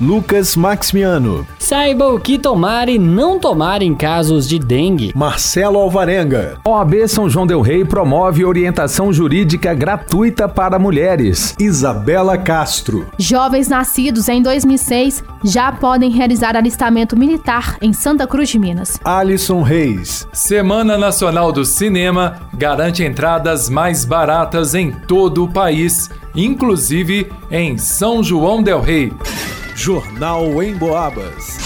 Lucas 0.00 0.56
Maximiano. 0.56 1.46
Saiba 1.58 2.08
o 2.08 2.18
que 2.18 2.38
tomar 2.38 2.88
e 2.88 2.98
não 2.98 3.38
tomar 3.38 3.82
em 3.82 3.94
casos 3.94 4.48
de 4.48 4.58
dengue. 4.58 5.12
Marcelo 5.14 5.78
Alvarenga. 5.78 6.58
OAB 6.64 7.06
São 7.06 7.28
João 7.28 7.46
Del 7.46 7.60
Rei 7.60 7.84
promove 7.84 8.44
orientação 8.44 9.12
jurídica 9.12 9.74
gratuita 9.74 10.48
para 10.48 10.78
mulheres. 10.78 11.54
Isabela 11.60 12.38
Castro. 12.38 13.06
Jovens 13.18 13.68
nascidos 13.68 14.26
em 14.28 14.42
2006 14.42 15.22
já 15.44 15.70
podem 15.70 16.10
realizar 16.10 16.56
alistamento 16.56 17.14
militar 17.14 17.76
em 17.82 17.92
Santa 17.92 18.26
Cruz 18.26 18.48
de 18.48 18.58
Minas. 18.58 18.98
Alisson 19.04 19.62
Reis. 19.62 20.26
Semana 20.32 20.96
Nacional 20.96 21.52
do 21.52 21.64
Cinema 21.64 22.40
garante 22.54 23.04
entradas 23.04 23.68
mais 23.68 24.06
baratas 24.06 24.74
em 24.74 24.90
todo 24.90 25.44
o 25.44 25.48
país, 25.48 26.08
inclusive 26.34 27.30
em 27.50 27.76
São 27.76 28.22
João 28.22 28.62
Del 28.62 28.80
Rei. 28.80 29.12
Jornal 29.74 30.62
em 30.62 30.74
Boabas. 30.74 31.58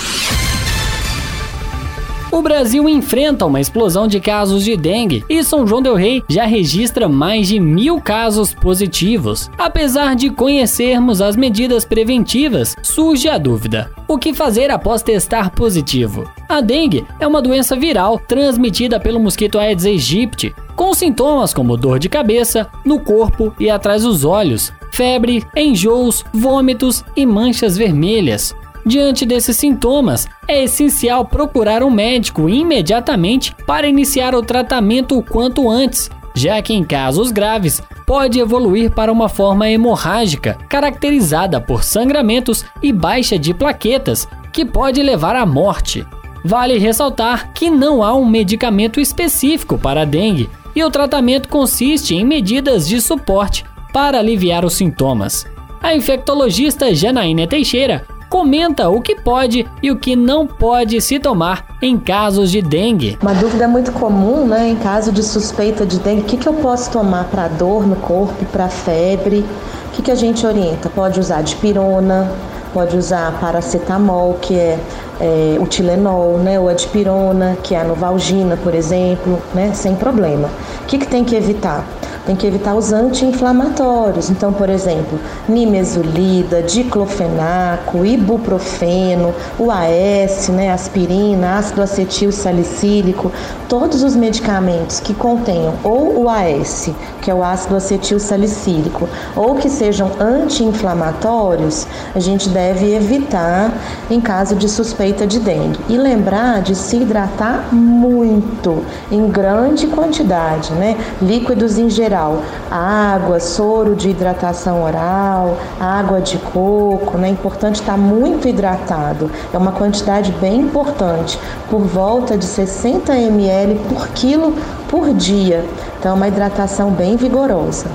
O 2.31 2.43
Brasil 2.43 2.89
enfrenta 2.89 3.47
uma 3.47 3.61
explosão 3.61 4.09
de 4.09 4.19
casos 4.19 4.65
de 4.65 4.77
dengue 4.77 5.25
e 5.29 5.45
São 5.45 5.67
João 5.67 5.81
Del 5.81 5.95
Rei 5.95 6.23
já 6.29 6.45
registra 6.45 7.09
mais 7.09 7.47
de 7.47 7.61
mil 7.61 8.01
casos 8.01 8.53
positivos. 8.53 9.49
Apesar 9.57 10.17
de 10.17 10.31
conhecermos 10.31 11.21
as 11.21 11.37
medidas 11.37 11.85
preventivas, 11.85 12.75
surge 12.83 13.29
a 13.29 13.39
dúvida: 13.39 13.91
o 14.09 14.19
que 14.19 14.35
fazer 14.35 14.71
após 14.71 15.03
testar 15.03 15.51
positivo? 15.51 16.29
A 16.49 16.61
dengue 16.61 17.07
é 17.21 17.27
uma 17.27 17.41
doença 17.41 17.77
viral 17.77 18.19
transmitida 18.19 18.99
pelo 18.99 19.21
mosquito 19.21 19.59
Aedes 19.59 19.87
aegypti, 19.87 20.55
com 20.75 20.93
sintomas 20.93 21.55
como 21.55 21.77
dor 21.77 22.01
de 22.01 22.09
cabeça, 22.09 22.67
no 22.85 22.99
corpo 22.99 23.55
e 23.61 23.71
atrás 23.71 24.03
dos 24.03 24.25
olhos, 24.25 24.73
febre, 24.95 25.45
enjoos, 25.57 26.25
vômitos 26.33 27.05
e 27.17 27.27
manchas 27.27 27.77
vermelhas. 27.77 28.55
Diante 28.87 29.27
desses 29.27 29.57
sintomas, 29.57 30.29
é 30.47 30.65
essencial 30.65 31.25
procurar 31.25 31.83
um 31.83 31.91
médico 31.91 32.49
imediatamente 32.49 33.55
para 33.67 33.89
iniciar 33.89 34.35
o 34.35 34.43
tratamento 34.43 35.19
o 35.19 35.23
quanto 35.23 35.69
antes, 35.69 36.11
já 36.35 36.61
que 36.63 36.75
em 36.75 36.85
casos 36.85 37.33
graves 37.33 37.83
pode 38.07 38.39
evoluir 38.39 38.91
para 38.91 39.11
uma 39.11 39.29
forma 39.29 39.69
hemorrágica, 39.69 40.57
caracterizada 40.69 41.61
por 41.61 41.83
sangramentos 41.83 42.65
e 42.83 42.93
baixa 42.93 43.39
de 43.39 43.55
plaquetas, 43.55 44.29
que 44.53 44.65
pode 44.65 45.03
levar 45.03 45.35
à 45.35 45.47
morte. 45.47 46.07
Vale 46.45 46.79
ressaltar 46.79 47.53
que 47.55 47.71
não 47.71 48.03
há 48.03 48.15
um 48.15 48.27
medicamento 48.27 49.01
específico 49.01 49.79
para 49.79 50.03
a 50.03 50.05
dengue 50.05 50.51
e 50.77 50.85
o 50.85 50.91
tratamento 50.91 51.49
consiste 51.49 52.15
em 52.15 52.25
medidas 52.25 52.87
de 52.87 53.01
suporte 53.01 53.65
para 53.95 54.19
aliviar 54.19 54.65
os 54.65 54.75
sintomas. 54.75 55.47
A 55.81 55.95
infectologista 55.95 56.93
Janaína 56.93 57.47
Teixeira 57.47 58.05
comenta 58.29 58.89
o 58.89 59.01
que 59.01 59.15
pode 59.15 59.65
e 59.81 59.93
o 59.93 59.97
que 59.97 60.17
não 60.17 60.49
pode 60.49 61.01
se 61.01 61.21
tomar 61.21 61.77
em 61.81 61.97
casos 61.97 62.51
de 62.51 62.61
dengue. 62.61 63.17
Uma 63.23 63.35
dúvida 63.35 63.69
muito 63.69 63.93
comum, 63.93 64.49
né, 64.49 64.69
em 64.71 64.75
caso 64.75 65.13
de 65.13 65.23
suspeita 65.23 65.87
de 65.87 66.01
dengue, 66.01 66.23
o 66.23 66.25
que, 66.25 66.37
que 66.37 66.49
eu 66.49 66.55
posso 66.55 66.91
tomar 66.91 67.27
para 67.27 67.47
dor 67.47 67.87
no 67.87 67.95
corpo, 67.95 68.45
para 68.47 68.69
febre? 68.69 69.45
O 69.87 69.91
que, 69.93 70.03
que 70.03 70.11
a 70.11 70.17
gente 70.17 70.45
orienta? 70.45 70.91
Pode 70.91 71.21
usar 71.21 71.43
dipirona, 71.43 72.29
pode 72.73 72.97
usar 72.97 73.39
paracetamol, 73.39 74.39
que 74.43 74.57
é, 74.59 74.77
é 75.21 75.57
o 75.61 75.67
Tilenol, 75.69 76.39
né, 76.39 76.59
ou 76.59 76.69
a 76.69 76.73
dipirona, 76.73 77.57
que 77.63 77.77
é 77.77 77.81
a 77.81 77.85
Novalgina, 77.85 78.57
por 78.57 78.75
exemplo, 78.75 79.41
né, 79.55 79.71
sem 79.73 79.95
problema. 79.95 80.49
O 80.83 80.87
que, 80.87 80.99
que 80.99 81.07
tem 81.07 81.23
que 81.23 81.37
evitar? 81.37 81.87
Tem 82.27 82.35
que 82.35 82.47
evitar 82.47 82.75
os 82.75 82.93
anti-inflamatórios. 82.93 84.31
Então, 84.31 84.53
por 84.53 84.71
exemplo, 84.71 85.19
nimesulida, 85.49 86.63
diclofenaco, 86.63 88.05
ibuprofeno, 88.05 89.35
o 89.59 89.71
AS, 89.71 90.49
né, 90.49 90.71
aspirina, 90.73 91.59
ácido 91.59 91.83
acetil 91.83 92.33
salicílico, 92.33 93.31
todos 93.69 94.03
os 94.03 94.17
medicamentos 94.17 95.01
que 95.01 95.13
contenham 95.13 95.75
ou 95.83 96.23
o 96.23 96.29
AS, 96.29 96.91
que 97.21 97.31
é 97.31 97.35
o 97.35 97.43
ácido 97.43 97.77
acetil 97.77 98.19
salicílico, 98.19 99.09
ou 99.37 99.57
que 99.57 99.69
sejam 99.69 100.11
anti-inflamatórios, 100.19 101.87
a 102.15 102.21
gente 102.21 102.49
deve 102.49 102.95
evitar 102.95 103.73
em 104.11 104.21
caso 104.21 104.55
de 104.55 104.69
suspeita 104.69 105.27
de 105.27 105.39
dengue. 105.39 105.79
E 105.89 105.97
lembrar 105.97 106.63
de 106.63 106.75
se 106.75 106.97
hidratar 106.97 107.75
muito, 107.75 108.83
em 109.11 109.29
grande 109.29 109.87
quantidade, 109.89 110.73
né? 110.73 110.97
Líquidos 111.21 111.79
em 111.79 111.89
geral 112.15 112.43
água, 112.71 113.41
soro 113.41 113.97
de 113.97 114.11
hidratação 114.11 114.83
oral, 114.85 115.59
água 115.81 116.21
de 116.21 116.39
coco, 116.39 117.19
né? 117.19 117.29
É 117.29 117.31
importante 117.31 117.77
estar 117.77 117.97
muito 117.97 118.49
hidratado. 118.49 119.31
É 119.53 119.59
uma 119.59 119.73
quantidade 119.73 120.31
bem 120.33 120.61
importante, 120.61 121.39
por 121.69 121.81
volta 121.81 122.39
de 122.39 122.45
60 122.45 123.17
ml 123.17 123.81
por 123.89 124.09
quilo 124.09 124.55
por 124.89 125.13
dia. 125.13 125.65
Então, 125.99 126.13
é 126.13 126.15
uma 126.15 126.29
hidratação 126.29 126.91
bem 126.91 127.17
vigorosa. 127.17 127.87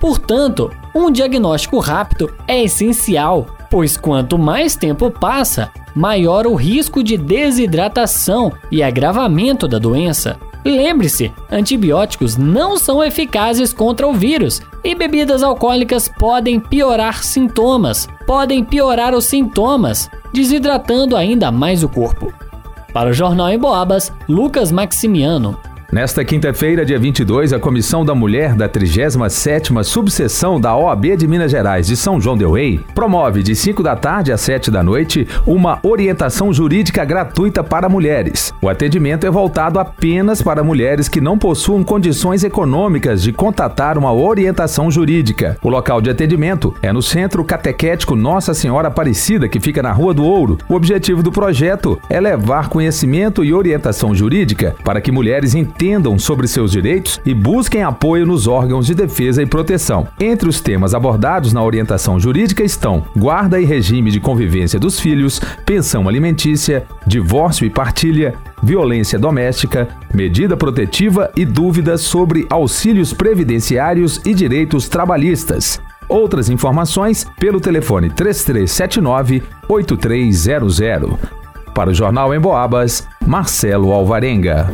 Portanto, 0.00 0.70
um 0.94 1.10
diagnóstico 1.10 1.78
rápido 1.78 2.32
é 2.46 2.62
essencial, 2.62 3.46
pois 3.70 3.96
quanto 3.96 4.38
mais 4.38 4.76
tempo 4.76 5.10
passa, 5.10 5.70
maior 5.94 6.46
o 6.46 6.54
risco 6.54 7.02
de 7.02 7.16
desidratação 7.16 8.52
e 8.70 8.82
agravamento 8.82 9.66
da 9.66 9.78
doença. 9.78 10.36
Lembre-se, 10.66 11.32
antibióticos 11.48 12.36
não 12.36 12.76
são 12.76 13.02
eficazes 13.02 13.72
contra 13.72 14.06
o 14.06 14.12
vírus 14.12 14.60
e 14.82 14.96
bebidas 14.96 15.42
alcoólicas 15.42 16.08
podem 16.08 16.58
piorar 16.58 17.22
sintomas, 17.22 18.08
podem 18.26 18.64
piorar 18.64 19.14
os 19.14 19.26
sintomas, 19.26 20.10
desidratando 20.32 21.16
ainda 21.16 21.52
mais 21.52 21.84
o 21.84 21.88
corpo. 21.88 22.32
Para 22.92 23.10
o 23.10 23.12
Jornal 23.12 23.50
em 23.50 23.58
Boabas, 23.58 24.12
Lucas 24.28 24.72
Maximiano. 24.72 25.56
Nesta 25.92 26.24
quinta-feira, 26.24 26.84
dia 26.84 26.98
22, 26.98 27.52
a 27.52 27.60
Comissão 27.60 28.04
da 28.04 28.12
Mulher 28.12 28.56
da 28.56 28.68
37ª 28.68 29.84
Subseção 29.84 30.60
da 30.60 30.76
OAB 30.76 31.16
de 31.16 31.28
Minas 31.28 31.52
Gerais 31.52 31.86
de 31.86 31.96
São 31.96 32.20
João 32.20 32.36
del 32.36 32.52
Rei 32.52 32.80
promove 32.92 33.40
de 33.40 33.54
5 33.54 33.84
da 33.84 33.94
tarde 33.94 34.32
às 34.32 34.40
7 34.40 34.68
da 34.68 34.82
noite 34.82 35.28
uma 35.46 35.78
orientação 35.84 36.52
jurídica 36.52 37.04
gratuita 37.04 37.62
para 37.62 37.88
mulheres. 37.88 38.52
O 38.60 38.68
atendimento 38.68 39.28
é 39.28 39.30
voltado 39.30 39.78
apenas 39.78 40.42
para 40.42 40.64
mulheres 40.64 41.08
que 41.08 41.20
não 41.20 41.38
possuam 41.38 41.84
condições 41.84 42.42
econômicas 42.42 43.22
de 43.22 43.32
contatar 43.32 43.96
uma 43.96 44.12
orientação 44.12 44.90
jurídica. 44.90 45.56
O 45.62 45.68
local 45.68 46.00
de 46.00 46.10
atendimento 46.10 46.74
é 46.82 46.92
no 46.92 47.00
Centro 47.00 47.44
Catequético 47.44 48.16
Nossa 48.16 48.54
Senhora 48.54 48.88
Aparecida, 48.88 49.48
que 49.48 49.60
fica 49.60 49.84
na 49.84 49.92
Rua 49.92 50.12
do 50.12 50.24
Ouro. 50.24 50.58
O 50.68 50.74
objetivo 50.74 51.22
do 51.22 51.30
projeto 51.30 51.96
é 52.10 52.20
levar 52.20 52.68
conhecimento 52.68 53.44
e 53.44 53.54
orientação 53.54 54.12
jurídica 54.12 54.74
para 54.82 55.00
que 55.00 55.12
mulheres 55.12 55.54
entendam 55.76 56.18
sobre 56.18 56.48
seus 56.48 56.72
direitos 56.72 57.20
e 57.24 57.34
busquem 57.34 57.82
apoio 57.82 58.24
nos 58.24 58.46
órgãos 58.46 58.86
de 58.86 58.94
defesa 58.94 59.42
e 59.42 59.46
proteção. 59.46 60.08
Entre 60.18 60.48
os 60.48 60.58
temas 60.58 60.94
abordados 60.94 61.52
na 61.52 61.62
orientação 61.62 62.18
jurídica 62.18 62.64
estão 62.64 63.04
guarda 63.14 63.60
e 63.60 63.64
regime 63.66 64.10
de 64.10 64.18
convivência 64.18 64.80
dos 64.80 64.98
filhos, 64.98 65.38
pensão 65.66 66.08
alimentícia, 66.08 66.86
divórcio 67.06 67.66
e 67.66 67.70
partilha, 67.70 68.34
violência 68.62 69.18
doméstica, 69.18 69.86
medida 70.14 70.56
protetiva 70.56 71.30
e 71.36 71.44
dúvidas 71.44 72.00
sobre 72.00 72.46
auxílios 72.48 73.12
previdenciários 73.12 74.20
e 74.24 74.32
direitos 74.32 74.88
trabalhistas. 74.88 75.78
Outras 76.08 76.48
informações 76.48 77.26
pelo 77.38 77.60
telefone 77.60 78.08
3379 78.08 79.42
8300. 79.68 80.78
Para 81.74 81.90
o 81.90 81.94
Jornal 81.94 82.34
em 82.34 82.40
Boabas, 82.40 83.06
Marcelo 83.26 83.92
Alvarenga 83.92 84.72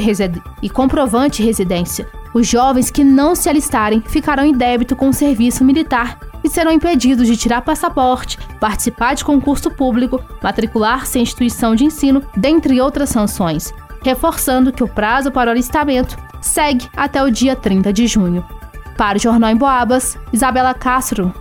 e 0.62 0.70
comprovante 0.70 1.42
de 1.42 1.48
residência. 1.48 2.08
Os 2.34 2.48
jovens 2.48 2.92
que 2.92 3.04
não 3.04 3.36
se 3.36 3.50
alistarem 3.50 4.02
ficarão 4.02 4.46
em 4.46 4.54
débito 4.54 4.96
com 4.96 5.10
o 5.10 5.14
serviço 5.14 5.64
militar 5.64 6.20
e 6.44 6.50
serão 6.50 6.72
impedidos 6.72 7.28
de 7.28 7.36
tirar 7.36 7.62
passaporte, 7.62 8.38
participar 8.60 9.16
de 9.16 9.26
concurso 9.26 9.72
público, 9.72 10.24
matricular-se 10.42 11.20
em 11.20 11.24
instituição 11.24 11.76
de 11.76 11.86
ensino, 11.86 12.22
dentre 12.36 12.80
outras 12.80 13.10
sanções, 13.10 13.74
reforçando 14.04 14.72
que 14.72 14.84
o 14.84 14.88
prazo 14.88 15.32
para 15.32 15.50
o 15.50 15.52
alistamento 15.52 16.18
segue 16.42 16.88
até 16.96 17.24
o 17.24 17.32
dia 17.32 17.56
30 17.56 17.92
de 17.92 18.08
junho. 18.08 18.46
Para 18.96 19.18
o 19.18 19.22
Jornal 19.22 19.52
em 19.52 19.56
Boabas, 19.56 20.18
Isabela 20.32 20.74
Castro. 20.74 21.34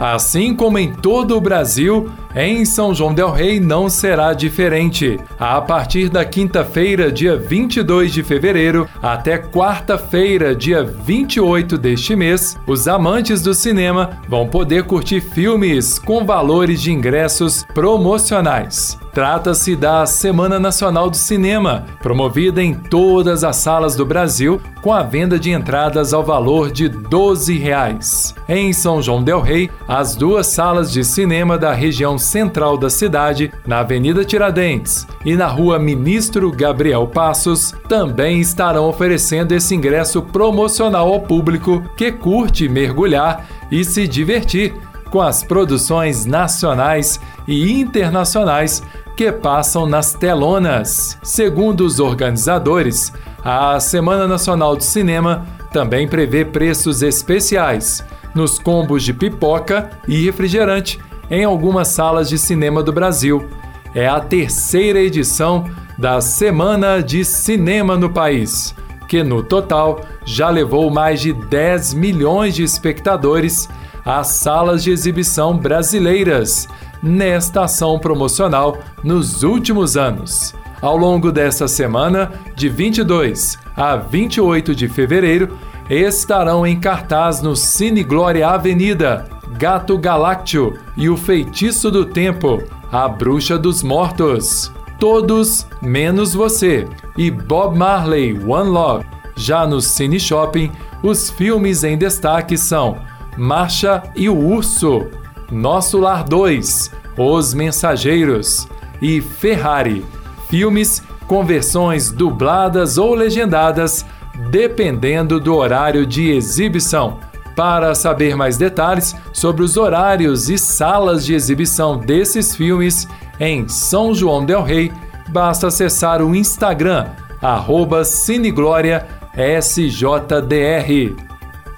Assim 0.00 0.56
como 0.56 0.78
em 0.78 0.94
todo 0.94 1.36
o 1.36 1.40
Brasil, 1.42 2.10
em 2.34 2.64
São 2.64 2.94
João 2.94 3.12
Del 3.12 3.30
Rei 3.30 3.58
não 3.58 3.88
será 3.88 4.32
diferente. 4.32 5.18
A 5.38 5.60
partir 5.60 6.08
da 6.08 6.24
quinta-feira, 6.24 7.10
dia 7.10 7.36
22 7.36 8.12
de 8.12 8.22
fevereiro, 8.22 8.88
até 9.02 9.38
quarta-feira, 9.38 10.54
dia 10.54 10.84
28 10.84 11.76
deste 11.76 12.14
mês, 12.14 12.56
os 12.66 12.86
amantes 12.86 13.42
do 13.42 13.54
cinema 13.54 14.10
vão 14.28 14.46
poder 14.46 14.84
curtir 14.84 15.20
filmes 15.20 15.98
com 15.98 16.24
valores 16.24 16.80
de 16.80 16.92
ingressos 16.92 17.64
promocionais. 17.74 18.98
Trata-se 19.12 19.74
da 19.74 20.06
Semana 20.06 20.60
Nacional 20.60 21.10
do 21.10 21.16
Cinema, 21.16 21.84
promovida 22.00 22.62
em 22.62 22.72
todas 22.72 23.42
as 23.42 23.56
salas 23.56 23.96
do 23.96 24.06
Brasil, 24.06 24.60
com 24.80 24.92
a 24.92 25.02
venda 25.02 25.38
de 25.38 25.50
entradas 25.50 26.14
ao 26.14 26.22
valor 26.22 26.70
de 26.70 26.88
12 26.88 27.58
reais. 27.58 28.34
Em 28.48 28.72
São 28.72 29.02
João 29.02 29.22
del 29.22 29.40
Rei, 29.40 29.68
as 29.88 30.14
duas 30.14 30.46
salas 30.46 30.92
de 30.92 31.02
cinema 31.02 31.58
da 31.58 31.72
região 31.72 32.16
central 32.20 32.76
da 32.76 32.90
cidade, 32.90 33.52
na 33.66 33.80
Avenida 33.80 34.24
Tiradentes 34.24 35.06
e 35.24 35.34
na 35.34 35.46
Rua 35.46 35.78
Ministro 35.78 36.50
Gabriel 36.50 37.06
Passos, 37.06 37.74
também 37.88 38.40
estarão 38.40 38.88
oferecendo 38.88 39.52
esse 39.52 39.74
ingresso 39.74 40.22
promocional 40.22 41.12
ao 41.12 41.20
público 41.20 41.82
que 41.96 42.12
curte 42.12 42.68
mergulhar 42.68 43.46
e 43.70 43.84
se 43.84 44.06
divertir 44.06 44.74
com 45.10 45.20
as 45.20 45.42
produções 45.42 46.24
nacionais 46.24 47.20
e 47.46 47.72
internacionais 47.80 48.82
que 49.16 49.30
passam 49.32 49.86
nas 49.86 50.14
telonas. 50.14 51.18
Segundo 51.22 51.84
os 51.84 51.98
organizadores, 51.98 53.12
a 53.44 53.78
Semana 53.80 54.26
Nacional 54.26 54.76
do 54.76 54.84
Cinema 54.84 55.46
também 55.72 56.08
prevê 56.08 56.44
preços 56.44 57.02
especiais 57.02 58.04
nos 58.34 58.58
combos 58.58 59.02
de 59.02 59.12
pipoca 59.12 59.90
e 60.06 60.24
refrigerante 60.24 60.98
em 61.30 61.44
algumas 61.44 61.88
salas 61.88 62.28
de 62.28 62.36
cinema 62.36 62.82
do 62.82 62.92
Brasil. 62.92 63.48
É 63.94 64.06
a 64.06 64.20
terceira 64.20 65.00
edição 65.00 65.64
da 65.96 66.20
Semana 66.20 67.02
de 67.02 67.24
Cinema 67.24 67.96
no 67.96 68.10
país, 68.10 68.74
que 69.06 69.22
no 69.22 69.42
total 69.42 70.00
já 70.24 70.48
levou 70.48 70.90
mais 70.90 71.20
de 71.20 71.32
10 71.32 71.94
milhões 71.94 72.54
de 72.54 72.62
espectadores 72.62 73.68
às 74.04 74.28
salas 74.28 74.82
de 74.82 74.90
exibição 74.90 75.56
brasileiras 75.56 76.68
nesta 77.02 77.64
ação 77.64 77.98
promocional 77.98 78.78
nos 79.02 79.42
últimos 79.42 79.96
anos. 79.96 80.54
Ao 80.80 80.96
longo 80.96 81.30
desta 81.30 81.68
semana, 81.68 82.32
de 82.56 82.68
22 82.68 83.58
a 83.76 83.96
28 83.96 84.74
de 84.74 84.88
fevereiro, 84.88 85.58
estarão 85.90 86.66
em 86.66 86.78
cartaz 86.78 87.42
no 87.42 87.54
Cine 87.54 88.02
Glória 88.02 88.48
Avenida, 88.48 89.28
Gato 89.60 89.98
Galáctio 89.98 90.72
e 90.96 91.10
O 91.10 91.18
Feitiço 91.18 91.90
do 91.90 92.06
Tempo, 92.06 92.62
A 92.90 93.06
Bruxa 93.06 93.58
dos 93.58 93.82
Mortos, 93.82 94.72
Todos 94.98 95.66
Menos 95.82 96.32
Você 96.32 96.88
e 97.14 97.30
Bob 97.30 97.76
Marley 97.76 98.32
One 98.42 98.70
Love. 98.70 99.04
Já 99.36 99.66
no 99.66 99.82
Cine 99.82 100.18
Shopping, 100.18 100.72
os 101.02 101.28
filmes 101.28 101.84
em 101.84 101.98
destaque 101.98 102.56
são 102.56 102.96
Marcha 103.36 104.02
e 104.16 104.30
o 104.30 104.34
Urso, 104.34 105.06
Nosso 105.52 105.98
Lar 105.98 106.24
2, 106.24 106.90
Os 107.18 107.52
Mensageiros 107.52 108.66
e 109.02 109.20
Ferrari. 109.20 110.02
Filmes 110.48 111.02
com 111.26 111.44
versões 111.44 112.10
dubladas 112.10 112.96
ou 112.96 113.14
legendadas, 113.14 114.06
dependendo 114.48 115.38
do 115.38 115.54
horário 115.54 116.06
de 116.06 116.30
exibição. 116.30 117.18
Para 117.54 117.94
saber 117.94 118.34
mais 118.34 118.56
detalhes 118.56 119.14
sobre 119.32 119.62
os 119.62 119.76
horários 119.76 120.48
e 120.48 120.58
salas 120.58 121.24
de 121.24 121.34
exibição 121.34 121.98
desses 121.98 122.54
filmes 122.54 123.08
em 123.38 123.68
São 123.68 124.14
João 124.14 124.44
Del 124.44 124.62
Rei, 124.62 124.92
basta 125.28 125.68
acessar 125.68 126.22
o 126.22 126.34
Instagram, 126.34 127.06
arroba. 127.40 128.02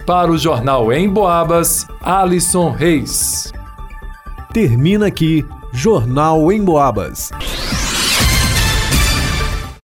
Para 0.04 0.32
o 0.32 0.38
Jornal 0.38 0.92
em 0.92 1.08
Boabas, 1.08 1.86
Alisson 2.00 2.70
Reis. 2.70 3.52
Termina 4.52 5.06
aqui 5.06 5.46
Jornal 5.72 6.50
em 6.50 6.62
Boabas. 6.62 7.30